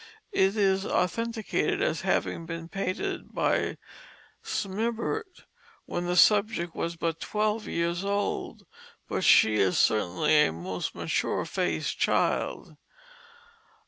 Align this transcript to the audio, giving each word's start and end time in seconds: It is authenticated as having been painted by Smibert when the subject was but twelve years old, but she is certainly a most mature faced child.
It 0.31 0.57
is 0.57 0.83
authenticated 0.83 1.79
as 1.79 2.01
having 2.01 2.47
been 2.47 2.69
painted 2.69 3.35
by 3.35 3.77
Smibert 4.41 5.45
when 5.85 6.07
the 6.07 6.15
subject 6.15 6.73
was 6.73 6.95
but 6.95 7.19
twelve 7.19 7.67
years 7.67 8.03
old, 8.03 8.65
but 9.07 9.23
she 9.23 9.57
is 9.57 9.77
certainly 9.77 10.41
a 10.43 10.51
most 10.53 10.95
mature 10.95 11.45
faced 11.45 11.99
child. 11.99 12.77